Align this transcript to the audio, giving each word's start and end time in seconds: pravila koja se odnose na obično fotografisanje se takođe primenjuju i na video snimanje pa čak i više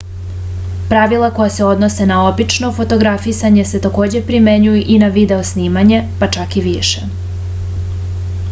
pravila 0.93 1.27
koja 1.39 1.49
se 1.57 1.65
odnose 1.71 2.07
na 2.11 2.15
obično 2.29 2.71
fotografisanje 2.77 3.65
se 3.73 3.81
takođe 3.83 4.21
primenjuju 4.31 4.83
i 4.95 4.97
na 5.05 5.09
video 5.19 5.43
snimanje 5.51 6.01
pa 6.23 6.31
čak 6.39 6.57
i 6.63 6.65
više 6.71 7.07